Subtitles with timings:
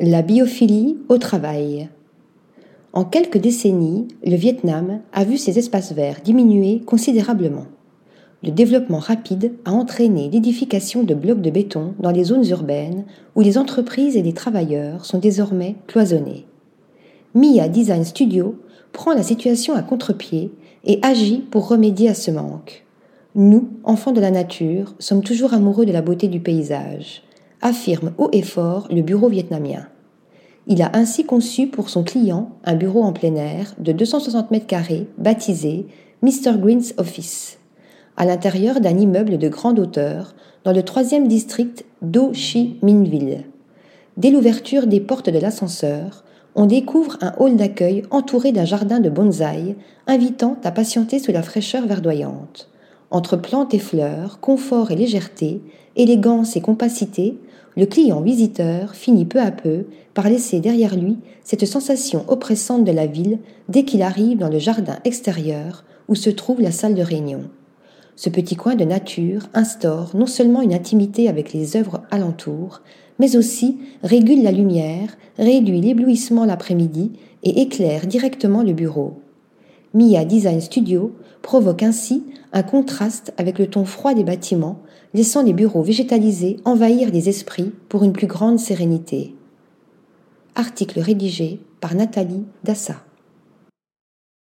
[0.00, 1.88] La biophilie au travail.
[2.92, 7.66] En quelques décennies, le Vietnam a vu ses espaces verts diminuer considérablement.
[8.44, 13.40] Le développement rapide a entraîné l'édification de blocs de béton dans les zones urbaines où
[13.40, 16.46] les entreprises et les travailleurs sont désormais cloisonnés.
[17.34, 18.54] Mia Design Studio
[18.92, 20.52] prend la situation à contre-pied
[20.84, 22.84] et agit pour remédier à ce manque.
[23.34, 27.24] Nous, enfants de la nature, sommes toujours amoureux de la beauté du paysage,
[27.62, 29.86] affirme haut et fort le bureau vietnamien.
[30.66, 34.66] Il a ainsi conçu pour son client un bureau en plein air de 260 mètres
[34.66, 35.86] carrés baptisé
[36.22, 36.58] Mr.
[36.58, 37.58] Green's Office,
[38.16, 40.34] à l'intérieur d'un immeuble de grande hauteur
[40.64, 43.44] dans le troisième district d'Ho Chi Minh Ville.
[44.16, 49.08] Dès l'ouverture des portes de l'ascenseur, on découvre un hall d'accueil entouré d'un jardin de
[49.08, 49.76] bonsaï,
[50.08, 52.68] invitant à patienter sous la fraîcheur verdoyante.
[53.10, 55.62] Entre plantes et fleurs, confort et légèreté,
[55.96, 57.38] élégance et compacité,
[57.76, 62.92] le client visiteur finit peu à peu par laisser derrière lui cette sensation oppressante de
[62.92, 67.02] la ville dès qu'il arrive dans le jardin extérieur où se trouve la salle de
[67.02, 67.44] réunion.
[68.16, 72.82] Ce petit coin de nature instaure non seulement une intimité avec les œuvres alentours,
[73.18, 77.12] mais aussi régule la lumière, réduit l'éblouissement l'après-midi
[77.44, 79.20] et éclaire directement le bureau.
[79.94, 84.80] Mia Design Studio provoque ainsi un contraste avec le ton froid des bâtiments,
[85.14, 89.34] laissant les bureaux végétalisés envahir les esprits pour une plus grande sérénité.
[90.54, 92.96] Article rédigé par Nathalie Dassa.